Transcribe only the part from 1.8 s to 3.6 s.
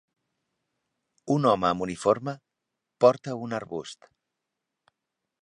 uniforme porta un